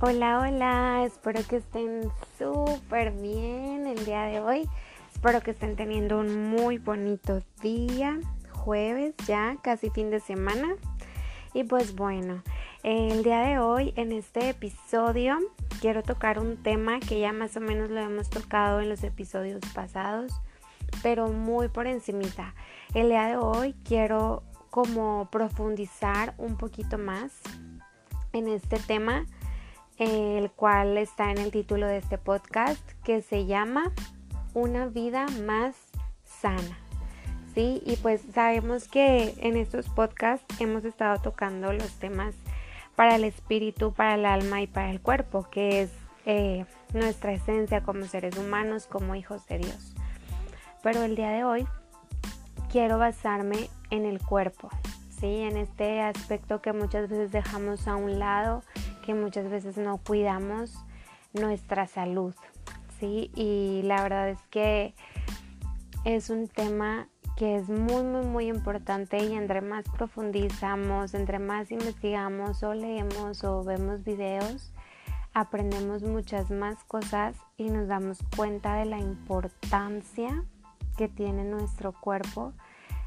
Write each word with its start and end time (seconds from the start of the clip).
Hola, 0.00 0.38
hola, 0.38 1.02
espero 1.04 1.40
que 1.42 1.56
estén 1.56 2.08
súper 2.38 3.10
bien 3.10 3.84
el 3.88 4.04
día 4.04 4.26
de 4.26 4.38
hoy. 4.38 4.68
Espero 5.12 5.40
que 5.40 5.50
estén 5.50 5.74
teniendo 5.74 6.20
un 6.20 6.50
muy 6.50 6.78
bonito 6.78 7.42
día, 7.60 8.20
jueves 8.52 9.16
ya, 9.26 9.56
casi 9.60 9.90
fin 9.90 10.10
de 10.10 10.20
semana. 10.20 10.76
Y 11.52 11.64
pues 11.64 11.96
bueno, 11.96 12.44
el 12.84 13.24
día 13.24 13.40
de 13.40 13.58
hoy 13.58 13.92
en 13.96 14.12
este 14.12 14.50
episodio 14.50 15.36
quiero 15.80 16.04
tocar 16.04 16.38
un 16.38 16.62
tema 16.62 17.00
que 17.00 17.18
ya 17.18 17.32
más 17.32 17.56
o 17.56 17.60
menos 17.60 17.90
lo 17.90 17.98
hemos 17.98 18.30
tocado 18.30 18.80
en 18.80 18.90
los 18.90 19.02
episodios 19.02 19.60
pasados, 19.74 20.30
pero 21.02 21.26
muy 21.26 21.66
por 21.66 21.88
encimita. 21.88 22.54
El 22.94 23.08
día 23.08 23.26
de 23.26 23.36
hoy 23.36 23.74
quiero 23.82 24.44
como 24.70 25.28
profundizar 25.32 26.34
un 26.38 26.56
poquito 26.56 26.98
más 26.98 27.32
en 28.32 28.46
este 28.46 28.78
tema 28.78 29.26
el 29.98 30.50
cual 30.50 30.96
está 30.96 31.30
en 31.30 31.38
el 31.38 31.50
título 31.50 31.86
de 31.86 31.98
este 31.98 32.18
podcast 32.18 32.80
que 33.04 33.20
se 33.22 33.46
llama 33.46 33.92
Una 34.54 34.86
vida 34.86 35.26
más 35.44 35.74
sana. 36.24 36.78
Sí, 37.54 37.82
y 37.84 37.96
pues 37.96 38.22
sabemos 38.32 38.86
que 38.86 39.34
en 39.38 39.56
estos 39.56 39.88
podcasts 39.88 40.60
hemos 40.60 40.84
estado 40.84 41.20
tocando 41.20 41.72
los 41.72 41.92
temas 41.98 42.34
para 42.94 43.16
el 43.16 43.24
espíritu, 43.24 43.92
para 43.92 44.14
el 44.14 44.26
alma 44.26 44.62
y 44.62 44.66
para 44.66 44.90
el 44.90 45.00
cuerpo, 45.00 45.48
que 45.50 45.82
es 45.82 45.90
eh, 46.26 46.66
nuestra 46.92 47.32
esencia 47.32 47.82
como 47.82 48.04
seres 48.04 48.36
humanos, 48.36 48.86
como 48.86 49.14
hijos 49.14 49.46
de 49.48 49.58
Dios. 49.58 49.94
Pero 50.82 51.02
el 51.02 51.16
día 51.16 51.30
de 51.30 51.44
hoy 51.44 51.66
quiero 52.70 52.98
basarme 52.98 53.70
en 53.90 54.04
el 54.04 54.20
cuerpo, 54.20 54.68
¿sí? 55.18 55.42
en 55.42 55.56
este 55.56 56.00
aspecto 56.00 56.60
que 56.60 56.72
muchas 56.72 57.08
veces 57.08 57.32
dejamos 57.32 57.88
a 57.88 57.96
un 57.96 58.18
lado 58.18 58.62
que 59.08 59.14
muchas 59.14 59.48
veces 59.48 59.78
no 59.78 59.96
cuidamos 59.96 60.84
nuestra 61.32 61.86
salud, 61.86 62.34
¿sí? 63.00 63.30
Y 63.34 63.80
la 63.84 64.02
verdad 64.02 64.28
es 64.28 64.38
que 64.50 64.94
es 66.04 66.28
un 66.28 66.46
tema 66.46 67.08
que 67.34 67.56
es 67.56 67.70
muy, 67.70 68.02
muy, 68.02 68.26
muy 68.26 68.48
importante 68.48 69.16
y 69.24 69.32
entre 69.32 69.62
más 69.62 69.86
profundizamos, 69.96 71.14
entre 71.14 71.38
más 71.38 71.70
investigamos 71.70 72.62
o 72.62 72.74
leemos 72.74 73.44
o 73.44 73.64
vemos 73.64 74.04
videos, 74.04 74.74
aprendemos 75.32 76.02
muchas 76.02 76.50
más 76.50 76.84
cosas 76.84 77.34
y 77.56 77.70
nos 77.70 77.88
damos 77.88 78.18
cuenta 78.36 78.74
de 78.74 78.84
la 78.84 78.98
importancia 78.98 80.44
que 80.98 81.08
tiene 81.08 81.44
nuestro 81.44 81.92
cuerpo, 81.92 82.52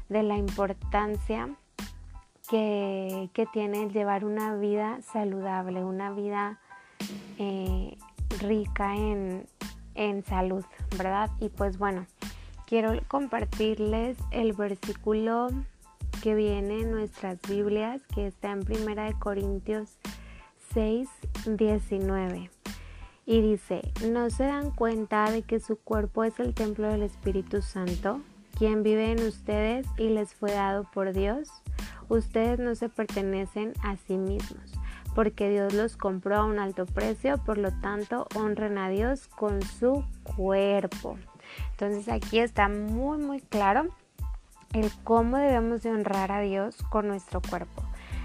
de 0.08 0.24
la 0.24 0.36
importancia 0.36 1.48
que, 2.52 3.48
tiene 3.52 3.84
el 3.84 3.92
llevar 3.92 4.26
una 4.26 4.54
vida 4.56 5.00
saludable, 5.00 5.84
una 5.84 6.12
vida 6.12 6.60
eh, 7.38 7.96
rica 8.40 8.94
en, 8.94 9.46
en 9.94 10.22
salud, 10.22 10.62
¿verdad? 10.98 11.30
Y 11.40 11.48
pues 11.48 11.78
bueno, 11.78 12.06
quiero 12.66 12.92
compartirles 13.08 14.18
el 14.30 14.52
versículo 14.52 15.48
que 16.22 16.34
viene 16.34 16.82
en 16.82 16.90
nuestras 16.90 17.40
Biblias, 17.48 18.02
que 18.14 18.26
está 18.26 18.52
en 18.52 18.64
Primera 18.64 19.04
de 19.04 19.14
Corintios 19.18 19.98
6, 20.74 21.08
19. 21.46 22.50
Y 23.24 23.40
dice, 23.40 23.80
¿no 24.10 24.28
se 24.28 24.44
dan 24.44 24.72
cuenta 24.72 25.30
de 25.30 25.42
que 25.42 25.58
su 25.58 25.76
cuerpo 25.76 26.22
es 26.24 26.38
el 26.38 26.54
templo 26.54 26.88
del 26.88 27.02
Espíritu 27.02 27.62
Santo, 27.62 28.20
quien 28.58 28.82
vive 28.82 29.10
en 29.10 29.26
ustedes 29.26 29.86
y 29.96 30.10
les 30.10 30.34
fue 30.34 30.52
dado 30.52 30.86
por 30.92 31.14
Dios? 31.14 31.48
Ustedes 32.16 32.58
no 32.58 32.74
se 32.74 32.88
pertenecen 32.88 33.72
a 33.82 33.96
sí 33.96 34.18
mismos, 34.18 34.72
porque 35.14 35.48
Dios 35.48 35.72
los 35.72 35.96
compró 35.96 36.36
a 36.36 36.44
un 36.44 36.58
alto 36.58 36.86
precio, 36.86 37.38
por 37.38 37.58
lo 37.58 37.72
tanto 37.80 38.26
honren 38.34 38.78
a 38.78 38.88
Dios 38.88 39.28
con 39.28 39.62
su 39.62 40.04
cuerpo. 40.22 41.18
Entonces 41.72 42.08
aquí 42.08 42.38
está 42.38 42.68
muy 42.68 43.18
muy 43.18 43.40
claro 43.40 43.88
el 44.72 44.90
cómo 45.04 45.36
debemos 45.36 45.82
de 45.82 45.90
honrar 45.90 46.32
a 46.32 46.40
Dios 46.40 46.76
con 46.90 47.08
nuestro 47.08 47.40
cuerpo. 47.40 47.82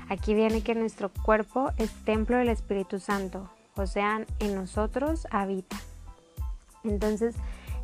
Aquí 0.09 0.33
viene 0.33 0.63
que 0.63 0.75
nuestro 0.75 1.09
cuerpo 1.09 1.71
es 1.77 1.91
templo 2.05 2.37
del 2.37 2.49
Espíritu 2.49 2.99
Santo, 2.99 3.49
o 3.75 3.85
sea, 3.85 4.25
en 4.39 4.55
nosotros 4.55 5.27
habita. 5.31 5.77
Entonces, 6.85 7.35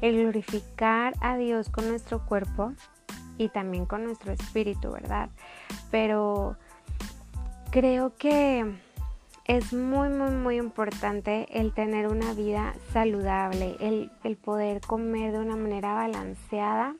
el 0.02 0.22
glorificar 0.22 1.14
a 1.20 1.36
Dios 1.38 1.70
con 1.70 1.88
nuestro 1.90 2.26
cuerpo 2.26 2.74
y 3.38 3.50
también 3.50 3.86
con 3.86 4.04
nuestro 4.04 4.32
espíritu, 4.32 4.92
¿verdad? 4.92 5.30
Pero 5.92 6.58
creo 7.72 8.16
que 8.18 8.74
es 9.46 9.74
muy, 9.74 10.10
muy, 10.10 10.32
muy 10.32 10.58
importante 10.58 11.48
el 11.60 11.74
tener 11.74 12.08
una 12.08 12.34
vida 12.34 12.74
saludable, 12.92 13.76
el, 13.80 14.12
el, 14.24 14.38
poder 14.38 14.80
comer 14.80 15.34
de 15.34 15.40
una 15.40 15.56
manera 15.56 15.94
balanceada. 15.94 16.96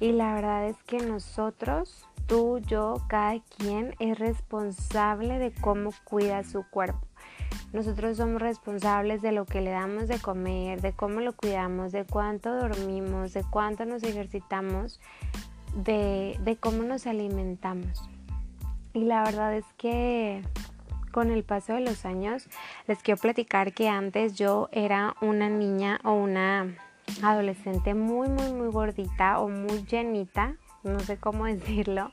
Y 0.00 0.12
la 0.12 0.34
verdad 0.34 0.66
es 0.66 0.76
que 0.84 0.98
nosotros, 0.98 2.06
tú, 2.26 2.60
yo, 2.60 3.02
cada 3.08 3.40
quien 3.58 3.94
es 3.98 4.18
responsable 4.18 5.38
de 5.38 5.52
cómo 5.52 5.90
cuida 6.04 6.42
su 6.44 6.64
cuerpo. 6.70 7.00
Nosotros 7.72 8.16
somos 8.16 8.40
responsables 8.40 9.20
de 9.20 9.32
lo 9.32 9.44
que 9.44 9.60
le 9.60 9.70
damos 9.70 10.08
de 10.08 10.18
comer, 10.18 10.80
de 10.80 10.92
cómo 10.92 11.20
lo 11.20 11.34
cuidamos, 11.34 11.92
de 11.92 12.04
cuánto 12.04 12.54
dormimos, 12.54 13.34
de 13.34 13.44
cuánto 13.44 13.84
nos 13.84 14.02
ejercitamos 14.04 15.00
de, 15.84 16.56
cómo 16.60 16.82
nos 16.82 17.06
alimentamos. 17.06 18.08
Y 18.92 19.04
la 19.04 19.22
verdad 19.22 19.54
es 19.54 19.64
que 19.76 20.42
con 21.12 21.30
el 21.30 21.44
paso 21.44 21.74
de 21.74 21.80
los 21.80 22.04
años 22.04 22.48
les 22.86 23.02
quiero 23.02 23.20
platicar 23.20 23.72
que 23.72 23.88
antes 23.88 24.34
yo 24.34 24.68
era 24.72 25.14
una 25.20 25.48
niña 25.48 26.00
o 26.04 26.12
una 26.12 26.74
adolescente 27.22 27.94
muy 27.94 28.28
muy 28.28 28.52
muy 28.52 28.68
gordita 28.68 29.40
o 29.40 29.48
muy 29.48 29.84
llenita, 29.84 30.56
no 30.82 31.00
sé 31.00 31.16
cómo 31.16 31.44
decirlo. 31.46 32.12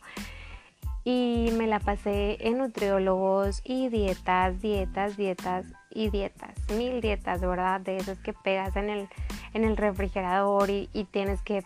Y 1.07 1.51
me 1.55 1.67
la 1.67 1.79
pasé 1.79 2.37
en 2.39 2.57
nutriólogos 2.57 3.61
y 3.63 3.89
dietas, 3.89 4.59
dietas, 4.59 5.17
dietas 5.17 5.67
y 5.91 6.09
dietas, 6.09 6.57
mil 6.75 6.99
dietas, 6.99 7.41
¿verdad? 7.41 7.79
De 7.79 7.97
esas 7.97 8.17
que 8.17 8.33
pegas 8.33 8.75
en 8.75 8.89
el, 8.89 9.07
en 9.53 9.65
el 9.65 9.77
refrigerador 9.77 10.71
y, 10.71 10.89
y 10.93 11.03
tienes 11.03 11.43
que 11.43 11.63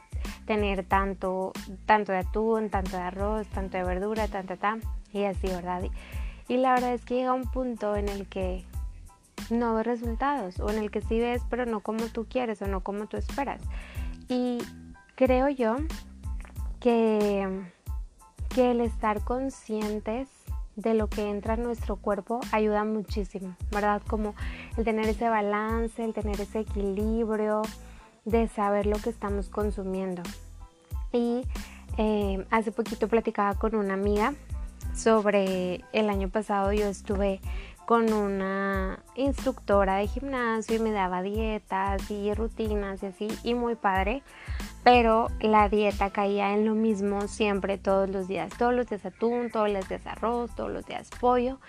tener 0.50 0.84
tanto, 0.84 1.54
tanto 1.86 2.12
de 2.12 2.18
atún, 2.18 2.72
tanto 2.72 2.98
de 2.98 3.04
arroz, 3.04 3.46
tanto 3.50 3.78
de 3.78 3.84
verdura, 3.84 4.28
tanta, 4.28 4.58
ta, 4.58 4.80
y 5.14 5.26
así, 5.26 5.46
¿verdad? 5.46 5.84
Y, 6.48 6.58
la 6.58 6.74
verdad 6.74 6.96
es 6.96 7.06
que 7.06 7.18
llega 7.18 7.34
un 7.34 7.44
punto 7.52 7.96
en 7.96 8.10
el 8.10 8.28
que 8.28 8.66
no 9.52 9.76
ves 9.76 9.86
resultados, 9.86 10.60
o 10.60 10.72
en 10.72 10.80
el 10.80 10.90
que 10.90 11.02
sí 11.02 11.20
ves, 11.20 11.44
pero 11.52 11.68
no 11.68 11.82
como 11.82 12.08
tú 12.08 12.26
quieres 12.28 12.64
o 12.64 12.68
no 12.68 12.82
como 12.82 13.06
tú 13.06 13.16
esperas. 13.16 13.62
Y 14.28 14.58
creo 15.14 15.50
yo 15.50 15.76
que, 16.80 17.48
que 18.50 18.72
el 18.72 18.82
estar 18.82 19.24
conscientes 19.24 20.30
de 20.76 20.96
lo 20.96 21.10
que 21.10 21.30
entra 21.30 21.54
en 21.54 21.62
nuestro 21.62 21.96
cuerpo 21.98 22.40
ayuda 22.52 22.86
muchísimo, 22.86 23.56
¿verdad? 23.70 24.02
Como 24.08 24.34
el 24.78 24.84
tener 24.84 25.08
ese 25.08 25.30
balance, 25.30 26.04
el 26.04 26.16
tener 26.16 26.42
ese 26.42 26.62
equilibrio, 26.62 27.62
de 28.26 28.48
saber 28.48 28.86
lo 28.86 28.98
que 28.98 29.10
estamos 29.10 29.50
consumiendo. 29.50 30.22
Y 31.12 31.44
eh, 31.98 32.46
hace 32.52 32.72
poquito 32.72 33.08
platicaba 33.08 33.56
con 33.56 33.76
una 33.76 33.94
amiga 33.94 34.34
sobre 34.96 35.84
el 35.94 36.10
año 36.10 36.30
pasado 36.30 36.74
yo 36.74 36.88
estuve 36.88 37.40
con 37.86 38.14
una 38.14 39.00
instructora 39.16 39.96
de 39.96 40.08
gimnasio 40.08 40.76
y 40.76 40.80
me 40.80 40.92
daba 40.92 41.22
dietas 41.22 42.10
y 42.12 42.34
rutinas 42.34 43.02
y 43.02 43.08
así 43.08 43.28
y 43.44 43.54
muy 43.54 43.76
padre 43.76 44.22
pero 44.84 45.28
la 45.40 45.70
dieta 45.70 46.12
caía 46.12 46.54
en 46.54 46.66
lo 46.66 46.76
mismo 46.76 47.28
siempre 47.28 47.78
todos 47.78 48.10
los 48.10 48.28
días 48.28 48.52
todos 48.58 48.74
los 48.74 48.88
días 48.88 49.06
atún 49.06 49.50
todos 49.52 49.70
los 49.70 49.88
días 49.90 50.06
arroz 50.06 50.54
todos 50.56 50.72
los 50.72 50.86
días 50.86 51.10
pollo 51.20 51.60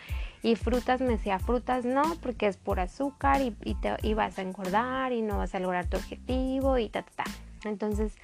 y 0.42 0.56
frutas 0.56 1.00
me 1.00 1.10
decía 1.10 1.38
frutas 1.38 1.84
no 1.84 2.02
porque 2.22 2.46
es 2.46 2.56
por 2.56 2.80
azúcar 2.80 3.40
y, 3.42 3.54
y, 4.02 4.14
vas 4.14 4.38
a 4.38 4.42
engordar 4.42 5.12
y 5.12 5.22
no 5.22 5.38
vas 5.38 5.54
a 5.54 5.60
lograr 5.60 5.86
tu 5.86 5.96
objetivo 5.96 6.78
y 6.78 6.88
ta 6.88 7.02
ta 7.02 7.24
ta. 7.24 7.68
Entonces 7.68 8.14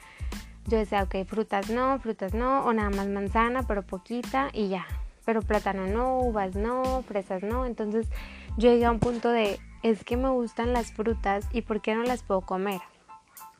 yo 0.67 0.79
decía 0.79 1.03
ok 1.03 1.27
frutas 1.27 1.71
no 1.71 1.99
frutas 1.99 2.35
no 2.35 2.65
o 2.65 2.73
nada 2.73 2.91
más 2.91 3.09
manzana 3.09 3.63
pero 3.65 3.83
poquita 3.83 4.51
y 4.53 4.69
ya. 4.69 4.87
Pero 5.25 5.43
plátano 5.43 5.87
no 5.87 6.21
uvas 6.21 6.55
no 6.55 7.03
fresas 7.03 7.43
no. 7.43 7.67
Entonces 7.67 8.09
yo 8.57 8.71
llegué 8.71 8.87
a 8.87 8.91
un 8.91 9.01
punto 9.01 9.31
de 9.31 9.61
es 9.83 10.05
que 10.05 10.17
me 10.17 10.31
gustan 10.31 10.73
las 10.73 10.93
frutas 10.93 11.47
y 11.53 11.63
por 11.63 11.81
qué 11.81 11.95
no 11.95 12.03
las 12.03 12.23
puedo 12.23 12.41
comer 12.41 12.81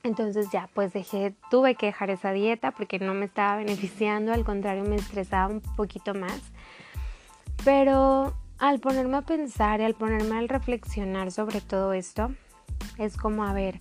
entonces 0.07 0.51
ya 0.51 0.69
pues 0.73 0.93
dejé 0.93 1.35
tuve 1.51 1.75
que 1.75 1.87
dejar 1.87 2.11
esa 2.11 2.31
dieta 2.31 2.71
porque 2.71 2.99
no 2.99 3.13
me 3.13 3.25
estaba 3.27 3.57
beneficiando 3.57 4.33
al 4.33 4.45
contrario 4.45 4.85
me 4.85 4.97
estresaba 4.97 5.49
un 5.49 5.61
poquito 5.61 6.15
más. 6.15 6.41
Pero 7.65 8.35
al 8.59 8.81
ponerme 8.81 9.19
a 9.19 9.23
pensar 9.23 9.81
y 9.81 9.85
al 9.85 9.95
ponerme 9.95 10.39
a 10.39 10.47
reflexionar 10.47 11.31
sobre 11.33 11.61
todo 11.61 11.93
esto, 11.93 12.35
es 12.99 13.17
como, 13.17 13.45
a 13.45 13.53
ver, 13.53 13.81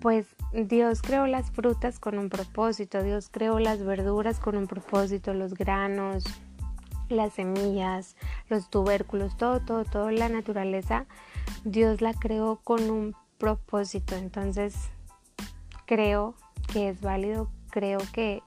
pues 0.00 0.26
Dios 0.52 1.02
creó 1.02 1.26
las 1.26 1.50
frutas 1.50 1.98
con 1.98 2.18
un 2.18 2.28
propósito, 2.28 3.02
Dios 3.02 3.28
creó 3.30 3.58
las 3.58 3.84
verduras 3.84 4.38
con 4.38 4.56
un 4.56 4.66
propósito, 4.66 5.34
los 5.34 5.54
granos, 5.54 6.24
las 7.08 7.34
semillas, 7.34 8.16
los 8.48 8.70
tubérculos, 8.70 9.36
todo, 9.36 9.60
todo, 9.60 9.84
todo, 9.84 10.10
la 10.10 10.28
naturaleza, 10.28 11.06
Dios 11.64 12.00
la 12.00 12.14
creó 12.14 12.60
con 12.62 12.90
un 12.90 13.14
propósito. 13.38 14.16
Entonces, 14.16 14.74
creo 15.86 16.34
que 16.72 16.88
es 16.88 17.00
válido, 17.00 17.50
creo 17.70 18.00
que, 18.12 18.42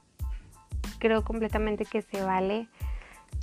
creo 0.98 1.24
completamente 1.24 1.84
que 1.84 2.02
se 2.02 2.22
vale 2.22 2.68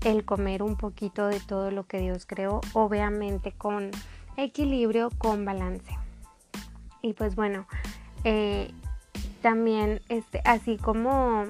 el 0.03 0.25
comer 0.25 0.63
un 0.63 0.75
poquito 0.75 1.27
de 1.27 1.39
todo 1.39 1.71
lo 1.71 1.85
que 1.85 1.99
Dios 1.99 2.25
creó, 2.25 2.61
obviamente 2.73 3.51
con 3.51 3.91
equilibrio, 4.37 5.09
con 5.17 5.45
balance. 5.45 5.97
Y 7.01 7.13
pues 7.13 7.35
bueno, 7.35 7.67
eh, 8.23 8.71
también 9.41 10.01
este, 10.09 10.41
así 10.45 10.77
como 10.77 11.45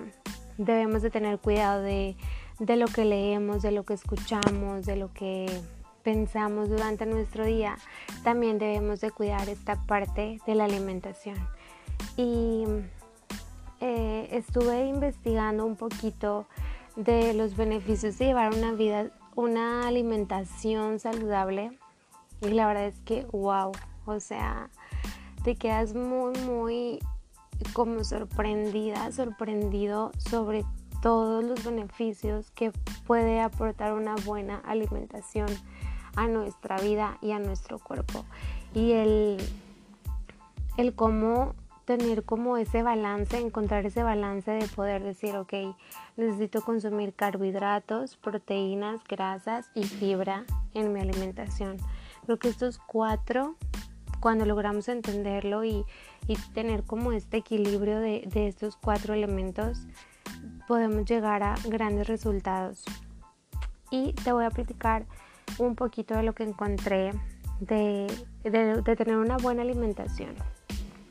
debemos 0.57 1.01
de 1.01 1.09
tener 1.09 1.39
cuidado 1.39 1.81
de, 1.81 2.15
de 2.59 2.75
lo 2.75 2.87
que 2.87 3.05
leemos, 3.05 3.61
de 3.61 3.71
lo 3.71 3.83
que 3.83 3.93
escuchamos, 3.93 4.85
de 4.85 4.95
lo 4.95 5.13
que 5.13 5.47
pensamos 6.03 6.69
durante 6.69 7.05
nuestro 7.05 7.45
día, 7.45 7.77
también 8.23 8.57
debemos 8.57 9.01
de 9.01 9.11
cuidar 9.11 9.47
esta 9.49 9.75
parte 9.85 10.39
de 10.45 10.55
la 10.55 10.65
alimentación. 10.65 11.37
Y 12.17 12.65
eh, 13.81 14.27
estuve 14.31 14.87
investigando 14.87 15.65
un 15.65 15.75
poquito 15.75 16.47
de 17.03 17.33
los 17.33 17.55
beneficios 17.55 18.17
de 18.17 18.25
llevar 18.25 18.53
una 18.53 18.73
vida, 18.73 19.09
una 19.35 19.87
alimentación 19.87 20.99
saludable. 20.99 21.77
Y 22.41 22.49
la 22.49 22.67
verdad 22.67 22.87
es 22.87 22.99
que, 23.01 23.25
wow, 23.31 23.71
o 24.05 24.19
sea, 24.19 24.69
te 25.43 25.55
quedas 25.55 25.93
muy, 25.93 26.37
muy 26.41 26.99
como 27.73 28.03
sorprendida, 28.03 29.11
sorprendido 29.13 30.11
sobre 30.17 30.65
todos 31.01 31.43
los 31.43 31.63
beneficios 31.63 32.51
que 32.51 32.71
puede 33.07 33.39
aportar 33.39 33.93
una 33.93 34.15
buena 34.25 34.57
alimentación 34.57 35.47
a 36.17 36.27
nuestra 36.27 36.77
vida 36.79 37.17
y 37.21 37.31
a 37.31 37.39
nuestro 37.39 37.79
cuerpo. 37.79 38.25
Y 38.73 38.91
el, 38.91 39.37
el 40.75 40.93
cómo 40.95 41.55
tener 41.97 42.23
como 42.23 42.55
ese 42.57 42.83
balance, 42.83 43.35
encontrar 43.39 43.83
ese 43.83 44.03
balance 44.03 44.51
de 44.51 44.67
poder 44.67 45.01
decir, 45.01 45.35
ok, 45.35 45.75
necesito 46.17 46.61
consumir 46.61 47.15
carbohidratos, 47.15 48.15
proteínas, 48.15 49.03
grasas 49.05 49.71
y 49.73 49.85
fibra 49.85 50.45
en 50.75 50.93
mi 50.93 50.99
alimentación. 50.99 51.77
Creo 52.25 52.37
que 52.37 52.49
estos 52.49 52.77
cuatro, 52.77 53.55
cuando 54.19 54.45
logramos 54.45 54.87
entenderlo 54.87 55.65
y, 55.65 55.83
tener 56.53 56.83
como 56.83 57.11
este 57.11 57.37
equilibrio 57.37 57.99
de, 57.99 58.21
de 58.31 58.47
estos 58.47 58.75
cuatro 58.77 59.15
elementos, 59.15 59.87
podemos 60.67 61.05
llegar 61.05 61.41
a 61.41 61.55
grandes 61.65 62.07
resultados. 62.07 62.85
Y 63.89 64.13
te 64.13 64.31
voy 64.31 64.45
a 64.45 64.51
platicar 64.51 65.07
un 65.57 65.73
poquito 65.73 66.13
de 66.13 66.21
lo 66.21 66.35
que 66.35 66.43
encontré 66.43 67.13
de, 67.59 68.05
de, 68.43 68.95
tener 68.95 69.17
una 69.17 69.37
buena 69.37 69.63
alimentación. 69.63 70.35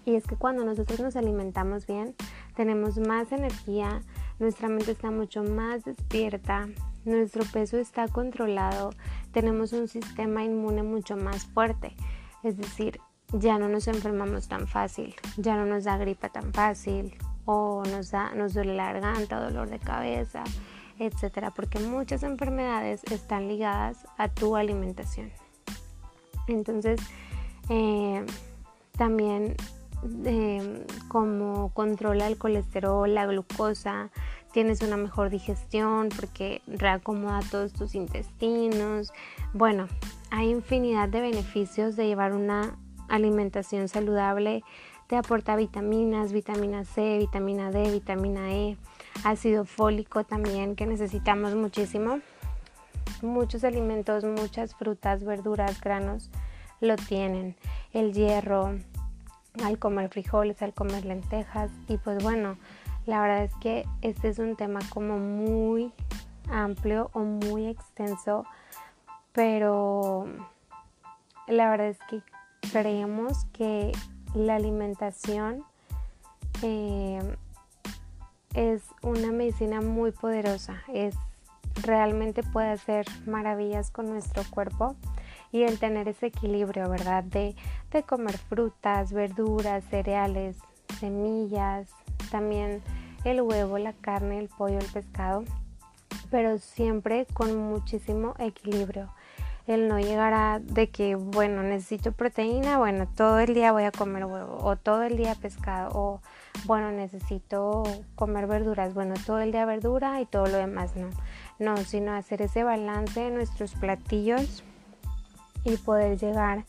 Y 0.09 0.17
es 0.17 0.25
que 0.25 0.37
cuando 0.37 0.65
nosotros 0.65 1.01
nos 1.01 1.17
alimentamos 1.17 1.87
bien, 1.87 2.15
tenemos 2.57 2.97
más 2.97 3.31
energía, 3.31 4.01
nuestra 4.39 4.67
mente 4.67 4.93
está 4.93 5.11
mucho 5.11 5.45
más 5.45 5.85
despierta, 5.85 6.67
nuestro 7.05 7.45
peso 7.45 7.77
está 7.77 8.09
controlado, 8.09 8.89
tenemos 9.33 9.75
un 9.75 9.87
sistema 9.87 10.43
inmune 10.43 10.83
mucho 10.83 11.19
más 11.19 11.45
fuerte. 11.45 11.95
Es 12.43 12.57
decir, 12.57 13.03
ya 13.35 13.59
no 13.59 13.69
nos 13.69 13.87
enfermamos 13.87 14.49
tan 14.49 14.67
fácil, 14.67 15.15
ya 15.37 15.57
no 15.57 15.67
nos 15.67 15.85
da 15.85 15.99
gripa 15.99 16.31
tan 16.31 16.55
fácil 16.55 17.15
o 17.45 17.83
nos, 17.85 18.11
da, 18.11 18.35
nos 18.35 18.55
duele 18.55 18.77
la 18.77 18.95
garganta, 18.95 19.39
dolor 19.39 19.69
de 19.69 19.79
cabeza, 19.79 20.43
etcétera, 20.99 21.51
porque 21.51 21.81
muchas 21.81 22.23
enfermedades 22.23 23.03
están 23.11 23.47
ligadas 23.47 24.07
a 24.17 24.29
tu 24.29 24.57
alimentación. 24.57 25.31
Entonces, 26.47 26.99
eh, 27.69 28.25
también 28.97 29.55
eh, 30.25 30.85
como 31.09 31.73
controla 31.75 32.27
el 32.27 32.39
colesterol, 32.39 33.12
la 33.12 33.27
glucosa, 33.27 34.11
tienes 34.53 34.83
una 34.83 34.97
mejor 34.97 35.31
digestión 35.31 36.09
porque 36.15 36.62
reacomoda 36.67 37.41
todos 37.50 37.73
tus 37.73 37.95
intestinos. 37.95 39.12
Bueno, 39.53 39.89
hay 40.31 40.50
infinidad 40.50 41.09
de 41.09 41.21
beneficios 41.21 41.97
de 41.97 42.06
llevar 42.06 42.33
una 42.33 42.77
alimentación 43.09 43.89
saludable. 43.89 44.62
Te 45.06 45.17
aporta 45.17 45.56
vitaminas, 45.56 46.33
vitamina 46.33 46.85
C, 46.85 47.19
vitamina 47.19 47.71
D, 47.71 47.91
vitamina 47.91 48.53
E, 48.53 48.77
ácido 49.25 49.65
fólico 49.65 50.25
también 50.25 50.77
que 50.77 50.87
necesitamos 50.87 51.55
muchísimo. 51.55 52.21
Muchos 53.23 53.65
alimentos, 53.65 54.25
muchas 54.25 54.75
frutas, 54.75 55.25
verduras, 55.25 55.81
granos 55.81 56.31
lo 56.81 56.97
tienen. 56.97 57.56
El 57.93 58.12
hierro, 58.12 58.79
al 59.65 59.79
comer 59.79 60.09
frijoles, 60.09 60.63
al 60.63 60.75
comer 60.75 61.05
lentejas 61.05 61.71
y 61.89 61.97
pues 61.99 62.23
bueno, 62.23 62.57
la 63.07 63.21
verdad 63.21 63.45
es 63.45 63.55
que 63.61 63.87
este 64.03 64.29
es 64.29 64.39
un 64.39 64.57
tema 64.57 64.81
como 64.91 65.19
muy 65.19 65.93
amplio 66.51 67.11
o 67.13 67.21
muy 67.21 67.67
extenso, 67.67 68.45
pero 69.33 70.27
la 71.47 71.71
verdad 71.71 71.89
es 71.89 71.99
que 72.09 72.23
creemos 72.71 73.47
que 73.53 73.93
la 74.35 74.57
alimentación 74.57 75.65
eh, 76.63 77.21
es 78.55 78.83
una 79.03 79.33
medicina 79.33 79.81
muy 79.81 80.11
poderosa, 80.11 80.83
es 80.93 81.15
realmente 81.83 82.43
puede 82.43 82.71
hacer 82.71 83.07
maravillas 83.27 83.91
con 83.91 84.07
nuestro 84.07 84.43
cuerpo 84.51 84.97
y 85.53 85.62
el 85.62 85.79
tener 85.79 86.09
ese 86.09 86.27
equilibrio, 86.27 86.89
¿verdad? 86.89 87.25
De, 87.25 87.56
de 87.91 88.03
comer 88.03 88.39
frutas, 88.39 89.12
verduras, 89.12 89.85
cereales, 89.85 90.59
semillas, 90.99 91.89
también 92.31 92.83
el 93.25 93.41
huevo, 93.41 93.79
la 93.79 93.93
carne, 93.93 94.39
el 94.39 94.49
pollo, 94.49 94.79
el 94.79 94.87
pescado, 94.87 95.45
pero 96.31 96.59
siempre 96.59 97.27
con 97.33 97.56
muchísimo 97.56 98.35
equilibrio. 98.39 99.12
El 99.67 99.87
no 99.87 99.99
llegar 99.99 100.33
a 100.33 100.61
de 100.61 100.89
que, 100.89 101.15
bueno, 101.15 101.62
necesito 101.62 102.12
proteína, 102.12 102.79
bueno, 102.79 103.06
todo 103.06 103.39
el 103.39 103.53
día 103.53 103.71
voy 103.71 103.85
a 103.85 103.91
comer 103.91 104.25
huevo, 104.25 104.56
o 104.62 104.77
todo 104.77 105.03
el 105.03 105.19
día 105.19 105.35
pescado, 105.35 105.91
o 105.93 106.21
bueno, 106.65 106.91
necesito 106.91 107.83
comer 108.15 108.47
verduras, 108.47 108.95
bueno, 108.95 109.12
todo 109.27 109.41
el 109.41 109.53
día 109.53 109.67
verdura 109.67 110.23
y 110.23 110.27
todo 110.27 110.47
lo 110.47 110.57
demás 110.57 110.97
no. 110.97 111.11
No, 111.59 111.76
sino 111.76 112.14
hacer 112.14 112.40
ese 112.40 112.64
balance 112.64 113.26
en 113.26 113.35
nuestros 113.35 113.75
platillos 113.75 114.64
y 115.69 115.77
poder 115.77 116.19
llegar 116.19 116.65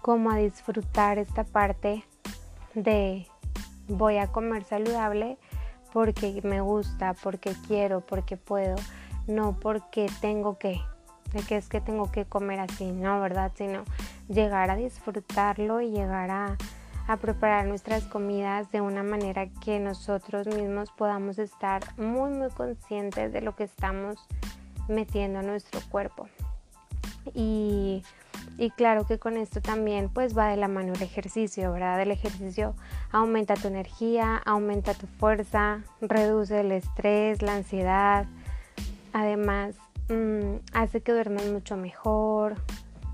como 0.00 0.30
a 0.30 0.36
disfrutar 0.36 1.18
esta 1.18 1.44
parte 1.44 2.04
de 2.74 3.26
voy 3.88 4.18
a 4.18 4.26
comer 4.26 4.64
saludable 4.64 5.38
porque 5.92 6.40
me 6.42 6.60
gusta, 6.60 7.14
porque 7.14 7.54
quiero, 7.68 8.00
porque 8.00 8.36
puedo, 8.36 8.74
no 9.28 9.58
porque 9.60 10.10
tengo 10.20 10.58
que, 10.58 10.80
de 11.32 11.42
que 11.42 11.56
es 11.56 11.68
que 11.68 11.80
tengo 11.80 12.10
que 12.10 12.24
comer 12.24 12.58
así, 12.58 12.90
no, 12.90 13.20
¿verdad? 13.20 13.52
Sino 13.54 13.84
llegar 14.28 14.70
a 14.70 14.76
disfrutarlo 14.76 15.80
y 15.80 15.90
llegar 15.90 16.30
a, 16.30 16.56
preparar 17.20 17.66
nuestras 17.66 18.04
comidas 18.04 18.72
de 18.72 18.80
una 18.80 19.02
manera 19.02 19.46
que 19.62 19.78
nosotros 19.78 20.46
mismos 20.46 20.90
podamos 20.90 21.38
estar 21.38 21.82
muy 21.98 22.30
muy 22.30 22.48
conscientes 22.48 23.30
de 23.30 23.42
lo 23.42 23.54
que 23.54 23.64
estamos 23.64 24.16
metiendo 24.88 25.40
a 25.40 25.42
nuestro 25.42 25.80
cuerpo. 25.90 26.28
Y, 27.34 28.02
y, 28.58 28.70
claro 28.70 29.06
que 29.06 29.18
con 29.18 29.36
esto 29.36 29.60
también 29.60 30.08
pues 30.08 30.36
va 30.36 30.48
de 30.48 30.56
la 30.56 30.68
mano 30.68 30.92
el 30.92 31.02
ejercicio, 31.02 31.72
¿verdad? 31.72 32.00
El 32.00 32.10
ejercicio 32.10 32.74
aumenta 33.10 33.54
tu 33.54 33.68
energía, 33.68 34.36
aumenta 34.44 34.94
tu 34.94 35.06
fuerza, 35.06 35.82
reduce 36.00 36.60
el 36.60 36.72
estrés, 36.72 37.42
la 37.42 37.56
ansiedad. 37.56 38.26
Además, 39.12 39.76
mmm, 40.08 40.56
hace 40.72 41.00
que 41.00 41.12
duermas 41.12 41.46
mucho 41.46 41.76
mejor, 41.76 42.56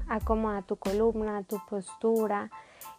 acomoda 0.09 0.63
tu 0.63 0.77
columna, 0.77 1.43
tu 1.45 1.59
postura 1.69 2.51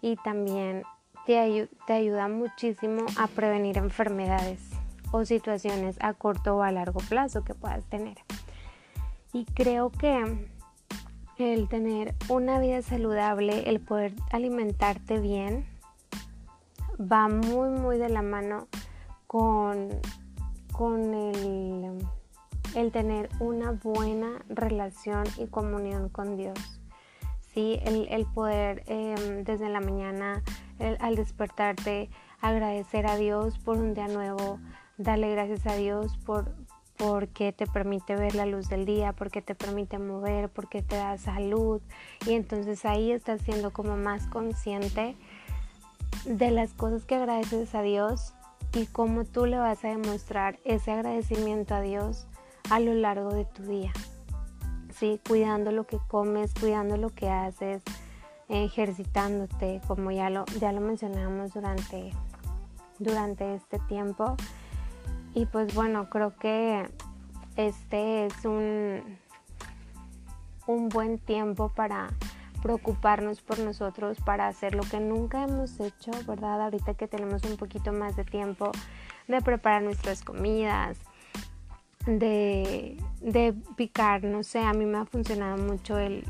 y 0.01 0.15
también 0.17 0.83
te, 1.25 1.69
te 1.85 1.93
ayuda 1.93 2.27
muchísimo 2.27 3.05
a 3.17 3.27
prevenir 3.27 3.77
enfermedades 3.77 4.59
o 5.11 5.25
situaciones 5.25 5.97
a 5.99 6.13
corto 6.13 6.57
o 6.57 6.63
a 6.63 6.71
largo 6.71 7.01
plazo 7.01 7.43
que 7.43 7.53
puedas 7.53 7.83
tener. 7.85 8.17
Y 9.33 9.45
creo 9.45 9.91
que 9.91 10.50
el 11.41 11.67
tener 11.67 12.15
una 12.29 12.59
vida 12.59 12.81
saludable, 12.81 13.69
el 13.69 13.79
poder 13.79 14.13
alimentarte 14.31 15.19
bien, 15.19 15.65
va 16.99 17.27
muy, 17.27 17.69
muy 17.69 17.97
de 17.97 18.09
la 18.09 18.21
mano 18.21 18.67
con, 19.27 19.89
con 20.71 21.13
el, 21.13 22.05
el 22.75 22.91
tener 22.91 23.29
una 23.39 23.71
buena 23.71 24.43
relación 24.49 25.23
y 25.37 25.47
comunión 25.47 26.09
con 26.09 26.37
Dios. 26.37 26.57
¿sí? 27.53 27.79
El, 27.83 28.25
poder 28.25 28.83
em, 28.87 29.43
desde 29.43 29.69
la 29.69 29.81
mañana, 29.81 30.43
al 30.99 31.15
despertarte, 31.15 32.09
agradecer 32.41 33.07
a 33.07 33.17
Dios 33.17 33.59
por 33.59 33.77
un 33.77 33.93
día 33.93 34.07
nuevo, 34.07 34.59
darle 34.97 35.31
gracias 35.31 35.67
a 35.67 35.75
Dios 35.75 36.17
por, 36.17 36.55
porque 37.01 37.51
te 37.51 37.65
permite 37.65 38.15
ver 38.15 38.35
la 38.35 38.45
luz 38.45 38.69
del 38.69 38.85
día, 38.85 39.11
porque 39.11 39.41
te 39.41 39.55
permite 39.55 39.97
mover, 39.97 40.49
porque 40.49 40.83
te 40.83 40.97
da 40.97 41.17
salud. 41.17 41.81
Y 42.27 42.33
entonces 42.33 42.85
ahí 42.85 43.11
estás 43.11 43.41
siendo 43.41 43.73
como 43.73 43.97
más 43.97 44.27
consciente 44.27 45.15
de 46.25 46.51
las 46.51 46.73
cosas 46.75 47.03
que 47.05 47.15
agradeces 47.15 47.73
a 47.73 47.81
Dios 47.81 48.35
y 48.73 48.85
cómo 48.85 49.25
tú 49.25 49.47
le 49.47 49.57
vas 49.57 49.83
a 49.83 49.87
demostrar 49.87 50.59
ese 50.63 50.91
agradecimiento 50.91 51.73
a 51.73 51.81
Dios 51.81 52.27
a 52.69 52.79
lo 52.79 52.93
largo 52.93 53.33
de 53.33 53.45
tu 53.45 53.63
día. 53.63 53.91
Sí, 54.93 55.19
cuidando 55.27 55.71
lo 55.71 55.87
que 55.87 55.97
comes, 56.07 56.53
cuidando 56.53 56.97
lo 56.97 57.09
que 57.09 57.29
haces, 57.29 57.81
ejercitándote, 58.47 59.81
como 59.87 60.11
ya 60.11 60.29
lo, 60.29 60.45
ya 60.59 60.71
lo 60.71 60.81
mencionamos 60.81 61.55
durante, 61.55 62.11
durante 62.99 63.55
este 63.55 63.79
tiempo. 63.87 64.37
Y 65.33 65.45
pues 65.45 65.73
bueno, 65.73 66.09
creo 66.09 66.35
que 66.37 66.89
este 67.55 68.25
es 68.25 68.45
un, 68.45 69.01
un 70.67 70.89
buen 70.89 71.19
tiempo 71.19 71.69
para 71.69 72.09
preocuparnos 72.61 73.41
por 73.41 73.59
nosotros, 73.59 74.17
para 74.23 74.47
hacer 74.47 74.75
lo 74.75 74.83
que 74.83 74.99
nunca 74.99 75.43
hemos 75.43 75.79
hecho, 75.79 76.11
¿verdad? 76.27 76.61
Ahorita 76.61 76.93
que 76.93 77.07
tenemos 77.07 77.43
un 77.43 77.57
poquito 77.57 77.91
más 77.91 78.15
de 78.15 78.23
tiempo 78.23 78.71
de 79.27 79.41
preparar 79.41 79.81
nuestras 79.81 80.23
comidas, 80.23 80.97
de, 82.05 82.97
de 83.21 83.53
picar, 83.75 84.23
no 84.23 84.43
sé, 84.43 84.59
a 84.59 84.73
mí 84.73 84.85
me 84.85 84.99
ha 84.99 85.05
funcionado 85.05 85.57
mucho 85.57 85.97
el 85.97 86.25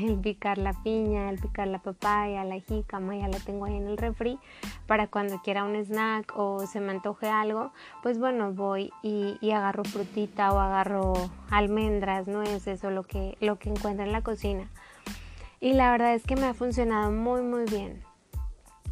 el 0.00 0.18
picar 0.22 0.58
la 0.58 0.72
piña, 0.82 1.30
el 1.30 1.38
picar 1.38 1.68
la 1.68 1.78
papaya, 1.78 2.44
la 2.44 2.58
jícama, 2.60 3.16
ya 3.16 3.28
la 3.28 3.38
tengo 3.38 3.64
ahí 3.64 3.76
en 3.76 3.86
el 3.86 3.96
refri 3.96 4.38
para 4.86 5.06
cuando 5.06 5.40
quiera 5.42 5.64
un 5.64 5.76
snack 5.76 6.32
o 6.36 6.66
se 6.66 6.80
me 6.80 6.92
antoje 6.92 7.28
algo, 7.28 7.72
pues 8.02 8.18
bueno, 8.18 8.52
voy 8.52 8.90
y, 9.02 9.36
agarro 9.50 9.84
frutita 9.84 10.52
o 10.52 10.58
agarro 10.58 11.14
almendras, 11.50 12.28
nueces 12.28 12.84
o 12.84 12.90
lo 12.90 13.04
que, 13.04 13.36
lo 13.40 13.58
que 13.58 13.70
encuentre 13.70 14.04
en 14.04 14.12
la 14.12 14.22
cocina. 14.22 14.68
Y 15.60 15.72
la 15.72 15.90
verdad 15.90 16.14
es 16.14 16.24
que 16.24 16.36
me 16.36 16.46
ha 16.46 16.54
funcionado 16.54 17.10
muy 17.10 17.42
muy 17.42 17.64
bien. 17.64 18.05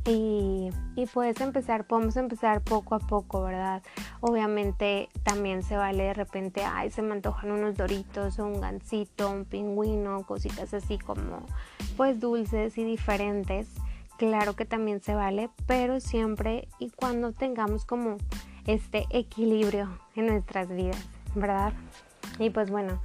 Y, 0.06 0.70
puedes 1.12 1.40
empezar, 1.40 1.86
podemos 1.86 2.16
empezar 2.16 2.62
poco 2.62 2.94
a 2.94 2.98
poco, 2.98 3.42
¿verdad? 3.42 3.82
Obviamente 4.20 5.08
también 5.22 5.62
se 5.62 5.76
vale 5.76 6.04
de 6.04 6.14
repente, 6.14 6.62
ay, 6.64 6.90
se 6.90 7.02
me 7.02 7.12
antojan 7.12 7.50
unos 7.52 7.76
doritos 7.76 8.38
un 8.38 8.60
gansito, 8.60 9.30
un 9.30 9.44
pingüino, 9.44 10.22
cositas 10.24 10.74
así 10.74 10.98
como 10.98 11.46
pues 11.96 12.20
dulces 12.20 12.76
y 12.78 12.84
diferentes. 12.84 13.68
Claro 14.18 14.54
que 14.54 14.64
también 14.64 15.00
se 15.00 15.14
vale, 15.14 15.50
pero 15.66 16.00
siempre 16.00 16.68
y 16.78 16.90
cuando 16.90 17.32
tengamos 17.32 17.84
como 17.84 18.16
este 18.66 19.06
equilibrio 19.10 19.98
en 20.16 20.26
nuestras 20.26 20.68
vidas, 20.68 21.04
¿verdad? 21.34 21.72
Y 22.38 22.50
pues 22.50 22.70
bueno, 22.70 23.00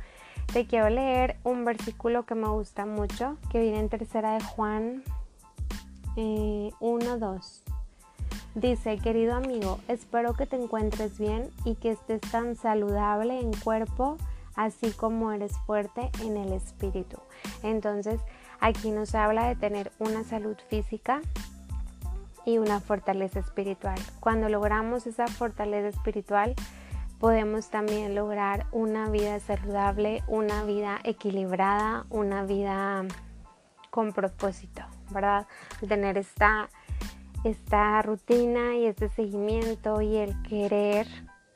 te 0.53 0.65
quiero 0.65 0.89
leer 0.89 1.37
un 1.43 1.65
versículo 1.65 2.25
que 2.25 2.35
me 2.35 2.47
gusta 2.47 2.85
mucho, 2.85 3.37
que 3.51 3.59
viene 3.59 3.79
en 3.79 3.89
tercera 3.89 4.33
de 4.33 4.43
Juan 4.43 5.03
1, 6.79 7.17
2. 7.17 7.63
Dice, 8.55 8.97
querido 8.97 9.35
amigo, 9.35 9.79
espero 9.87 10.33
que 10.33 10.45
te 10.45 10.55
encuentres 10.55 11.17
bien 11.17 11.49
y 11.63 11.75
que 11.75 11.91
estés 11.91 12.19
tan 12.19 12.55
saludable 12.55 13.39
en 13.39 13.53
cuerpo, 13.53 14.17
así 14.55 14.91
como 14.91 15.31
eres 15.31 15.57
fuerte 15.65 16.09
en 16.21 16.35
el 16.35 16.51
espíritu. 16.51 17.17
Entonces, 17.63 18.19
aquí 18.59 18.91
nos 18.91 19.15
habla 19.15 19.47
de 19.47 19.55
tener 19.55 19.91
una 19.99 20.23
salud 20.23 20.57
física 20.67 21.21
y 22.45 22.57
una 22.57 22.79
fortaleza 22.79 23.39
espiritual. 23.39 23.99
Cuando 24.19 24.49
logramos 24.49 25.07
esa 25.07 25.27
fortaleza 25.27 25.87
espiritual, 25.87 26.55
podemos 27.19 27.69
también 27.69 28.15
lograr 28.15 28.65
una 28.71 29.09
vida 29.09 29.39
saludable, 29.39 30.23
una 30.27 30.63
vida 30.63 30.99
equilibrada, 31.03 32.05
una 32.09 32.43
vida 32.43 33.05
con 33.89 34.11
propósito. 34.11 34.83
¿Verdad? 35.11 35.47
tener 35.87 36.17
esta, 36.17 36.69
esta 37.43 38.01
rutina 38.01 38.75
y 38.75 38.85
este 38.85 39.09
seguimiento 39.09 40.01
y 40.01 40.17
el 40.17 40.41
querer 40.43 41.07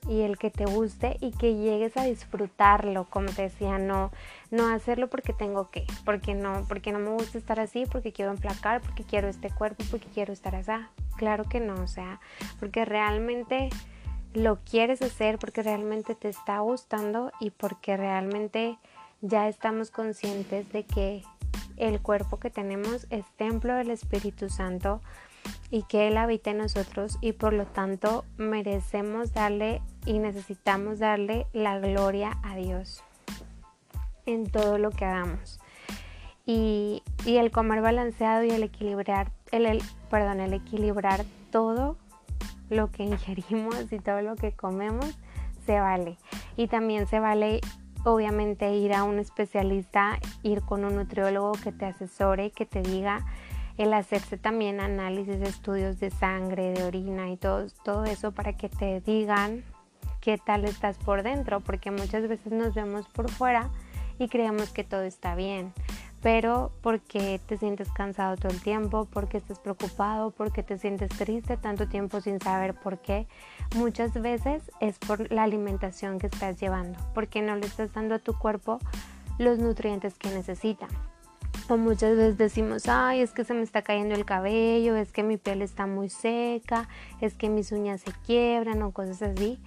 y 0.07 0.21
el 0.21 0.37
que 0.37 0.49
te 0.49 0.65
guste 0.65 1.17
y 1.21 1.31
que 1.31 1.55
llegues 1.55 1.95
a 1.97 2.03
disfrutarlo, 2.03 3.05
como 3.09 3.27
te 3.27 3.43
decía, 3.43 3.77
no, 3.77 4.11
no 4.51 4.67
hacerlo 4.67 5.09
porque 5.09 5.33
tengo 5.33 5.69
que, 5.69 5.85
porque 6.05 6.33
no, 6.33 6.65
porque 6.67 6.91
no 6.91 6.99
me 6.99 7.11
gusta 7.11 7.37
estar 7.37 7.59
así, 7.59 7.85
porque 7.85 8.11
quiero 8.11 8.31
emplacar, 8.31 8.81
porque 8.81 9.03
quiero 9.03 9.27
este 9.27 9.49
cuerpo, 9.49 9.83
porque 9.89 10.07
quiero 10.07 10.33
estar 10.33 10.55
así. 10.55 10.71
Claro 11.15 11.45
que 11.45 11.59
no, 11.59 11.75
o 11.81 11.87
sea, 11.87 12.19
porque 12.59 12.85
realmente 12.85 13.69
lo 14.33 14.59
quieres 14.63 15.01
hacer, 15.01 15.37
porque 15.37 15.63
realmente 15.63 16.15
te 16.15 16.29
está 16.29 16.59
gustando 16.59 17.31
y 17.39 17.51
porque 17.51 17.95
realmente 17.97 18.77
ya 19.21 19.47
estamos 19.47 19.89
conscientes 19.89 20.71
de 20.73 20.83
que 20.85 21.23
el 21.77 22.01
cuerpo 22.01 22.39
que 22.39 22.49
tenemos 22.49 23.07
es 23.09 23.25
templo 23.37 23.75
del 23.75 23.91
Espíritu 23.91 24.49
Santo 24.49 25.01
y 25.69 25.83
que 25.83 26.07
Él 26.07 26.17
habita 26.17 26.51
en 26.51 26.59
nosotros 26.59 27.17
y 27.21 27.33
por 27.33 27.53
lo 27.53 27.65
tanto 27.65 28.25
merecemos 28.37 29.33
darle 29.33 29.81
y 30.05 30.19
necesitamos 30.19 30.99
darle 30.99 31.47
la 31.53 31.79
gloria 31.79 32.37
a 32.43 32.55
Dios 32.55 33.03
en 34.25 34.49
todo 34.49 34.77
lo 34.77 34.91
que 34.91 35.05
hagamos. 35.05 35.59
Y, 36.45 37.01
el 37.25 37.51
comer 37.51 37.81
balanceado 37.81 38.43
y 38.43 38.51
el 38.51 38.63
equilibrar, 38.63 39.31
el, 39.51 39.81
perdón, 40.09 40.41
el 40.41 40.53
equilibrar 40.53 41.25
todo 41.51 41.97
lo 42.69 42.91
que 42.91 43.03
ingerimos 43.03 43.91
y 43.91 43.99
todo 43.99 44.21
lo 44.21 44.35
que 44.35 44.51
comemos 44.51 45.17
se 45.65 45.79
vale. 45.79 46.17
Y 46.57 46.67
también 46.67 47.07
se 47.07 47.19
vale 47.19 47.61
obviamente 48.03 48.73
ir 48.75 48.93
a 48.93 49.03
un 49.03 49.19
especialista, 49.19 50.19
ir 50.41 50.61
con 50.61 50.85
un 50.85 50.95
nutriólogo 50.95 51.53
que 51.53 51.71
te 51.71 51.85
asesore, 51.85 52.51
que 52.51 52.65
te 52.65 52.81
diga 52.81 53.25
el 53.77 53.93
hacerse 53.93 54.37
también 54.37 54.79
análisis, 54.79 55.41
estudios 55.41 55.99
de 55.99 56.11
sangre, 56.11 56.73
de 56.73 56.83
orina 56.83 57.29
y 57.29 57.37
todo, 57.37 57.65
todo 57.83 58.05
eso 58.05 58.31
para 58.31 58.53
que 58.53 58.69
te 58.69 59.01
digan 59.01 59.63
qué 60.21 60.37
tal 60.37 60.65
estás 60.65 60.97
por 60.97 61.23
dentro, 61.23 61.59
porque 61.59 61.91
muchas 61.91 62.27
veces 62.27 62.53
nos 62.53 62.75
vemos 62.75 63.07
por 63.07 63.29
fuera 63.29 63.69
y 64.19 64.27
creemos 64.27 64.69
que 64.69 64.83
todo 64.83 65.01
está 65.01 65.35
bien 65.35 65.73
pero 66.23 66.71
porque 66.81 67.39
te 67.45 67.57
sientes 67.57 67.91
cansado 67.91 68.37
todo 68.37 68.51
el 68.51 68.61
tiempo, 68.61 69.07
porque 69.11 69.37
estás 69.37 69.59
preocupado, 69.59 70.31
porque 70.31 70.63
te 70.63 70.77
sientes 70.77 71.09
triste 71.09 71.57
tanto 71.57 71.89
tiempo 71.89 72.21
sin 72.21 72.39
saber 72.39 72.73
por 72.73 72.99
qué. 72.99 73.27
Muchas 73.75 74.13
veces 74.13 74.71
es 74.79 74.97
por 74.99 75.29
la 75.33 75.43
alimentación 75.43 76.19
que 76.19 76.27
estás 76.27 76.59
llevando, 76.61 76.97
porque 77.13 77.41
no 77.41 77.57
le 77.57 77.65
estás 77.65 77.93
dando 77.93 78.15
a 78.15 78.19
tu 78.19 78.39
cuerpo 78.39 78.79
los 79.37 79.59
nutrientes 79.59 80.17
que 80.17 80.29
necesita. 80.29 80.87
O 81.67 81.75
muchas 81.75 82.15
veces 82.15 82.37
decimos, 82.37 82.87
ay, 82.87 83.19
es 83.19 83.31
que 83.31 83.43
se 83.43 83.53
me 83.53 83.61
está 83.61 83.81
cayendo 83.81 84.15
el 84.15 84.23
cabello, 84.23 84.95
es 84.95 85.11
que 85.11 85.23
mi 85.23 85.35
piel 85.35 85.61
está 85.61 85.87
muy 85.87 86.07
seca, 86.07 86.87
es 87.19 87.33
que 87.33 87.49
mis 87.49 87.73
uñas 87.73 87.99
se 87.99 88.13
quiebran 88.25 88.81
o 88.81 88.91
cosas 88.91 89.21
así. 89.21 89.61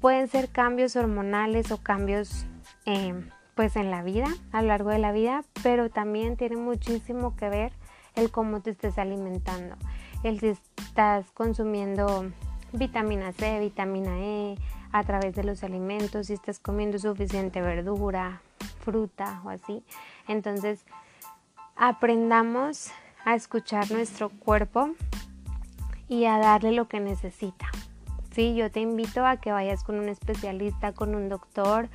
Pueden 0.00 0.28
ser 0.28 0.50
cambios 0.50 0.94
hormonales 0.94 1.72
o 1.72 1.78
cambios... 1.78 2.46
Eh, 2.86 3.14
pues 3.60 3.76
en 3.76 3.90
la 3.90 4.02
vida, 4.02 4.24
a 4.52 4.62
lo 4.62 4.68
largo 4.68 4.88
de 4.88 4.98
la 4.98 5.12
vida, 5.12 5.44
pero 5.62 5.90
también 5.90 6.38
tiene 6.38 6.56
muchísimo 6.56 7.36
que 7.36 7.50
ver 7.50 7.72
el 8.14 8.30
cómo 8.30 8.62
te 8.62 8.70
estés 8.70 8.96
alimentando, 8.96 9.76
el 10.22 10.40
si 10.40 10.56
estás 10.78 11.30
consumiendo 11.32 12.32
vitamina 12.72 13.32
C, 13.32 13.60
vitamina 13.60 14.18
E 14.18 14.56
a 14.92 15.04
través 15.04 15.34
de 15.34 15.44
los 15.44 15.62
alimentos, 15.62 16.28
si 16.28 16.32
estás 16.32 16.58
comiendo 16.58 16.98
suficiente 16.98 17.60
verdura, 17.60 18.40
fruta 18.82 19.42
o 19.44 19.50
así. 19.50 19.84
Entonces, 20.26 20.86
aprendamos 21.76 22.90
a 23.26 23.34
escuchar 23.34 23.90
nuestro 23.90 24.30
cuerpo 24.30 24.88
y 26.08 26.24
a 26.24 26.38
darle 26.38 26.72
lo 26.72 26.88
que 26.88 26.98
necesita. 26.98 27.66
Sí, 28.32 28.54
yo 28.54 28.70
te 28.70 28.80
invito 28.80 29.26
a 29.26 29.36
que 29.36 29.52
vayas 29.52 29.84
con 29.84 29.98
un 29.98 30.08
especialista, 30.08 30.94
con 30.94 31.14
un 31.14 31.28
doctor, 31.28 31.90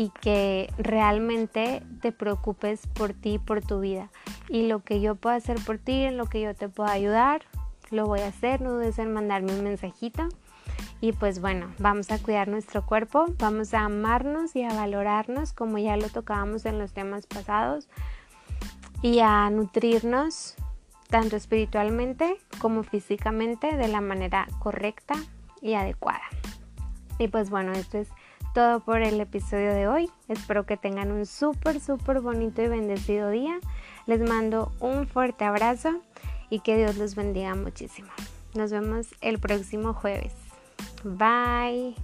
y 0.00 0.08
que 0.08 0.72
realmente 0.78 1.82
te 2.00 2.10
preocupes 2.10 2.86
por 2.86 3.12
ti, 3.12 3.38
por 3.38 3.60
tu 3.60 3.80
vida. 3.80 4.08
Y 4.48 4.66
lo 4.66 4.82
que 4.82 5.02
yo 5.02 5.14
pueda 5.14 5.36
hacer 5.36 5.58
por 5.66 5.76
ti, 5.76 6.04
en 6.04 6.16
lo 6.16 6.24
que 6.24 6.40
yo 6.40 6.54
te 6.54 6.70
pueda 6.70 6.90
ayudar, 6.90 7.42
lo 7.90 8.06
voy 8.06 8.20
a 8.20 8.28
hacer. 8.28 8.62
No 8.62 8.72
dudes 8.72 8.98
en 8.98 9.12
mandarme 9.12 9.52
un 9.52 9.62
mensajito. 9.62 10.26
Y 11.02 11.12
pues 11.12 11.42
bueno, 11.42 11.74
vamos 11.78 12.10
a 12.10 12.18
cuidar 12.18 12.48
nuestro 12.48 12.86
cuerpo, 12.86 13.26
vamos 13.38 13.74
a 13.74 13.80
amarnos 13.80 14.56
y 14.56 14.62
a 14.62 14.72
valorarnos 14.72 15.52
como 15.52 15.76
ya 15.76 15.98
lo 15.98 16.08
tocábamos 16.08 16.64
en 16.64 16.78
los 16.78 16.94
temas 16.94 17.26
pasados 17.26 17.86
y 19.02 19.18
a 19.18 19.50
nutrirnos 19.50 20.54
tanto 21.10 21.36
espiritualmente 21.36 22.38
como 22.58 22.84
físicamente 22.84 23.76
de 23.76 23.88
la 23.88 24.00
manera 24.00 24.46
correcta 24.60 25.14
y 25.60 25.74
adecuada. 25.74 26.24
Y 27.18 27.28
pues 27.28 27.50
bueno, 27.50 27.72
esto 27.72 27.98
es 27.98 28.08
todo 28.54 28.80
por 28.80 29.02
el 29.02 29.20
episodio 29.20 29.72
de 29.72 29.88
hoy. 29.88 30.10
Espero 30.28 30.66
que 30.66 30.76
tengan 30.76 31.12
un 31.12 31.26
súper, 31.26 31.80
súper 31.80 32.20
bonito 32.20 32.62
y 32.62 32.68
bendecido 32.68 33.30
día. 33.30 33.58
Les 34.06 34.20
mando 34.20 34.72
un 34.80 35.06
fuerte 35.06 35.44
abrazo 35.44 36.00
y 36.48 36.60
que 36.60 36.76
Dios 36.76 36.96
los 36.96 37.14
bendiga 37.14 37.54
muchísimo. 37.54 38.08
Nos 38.54 38.70
vemos 38.70 39.08
el 39.20 39.38
próximo 39.38 39.94
jueves. 39.94 40.34
Bye. 41.04 41.94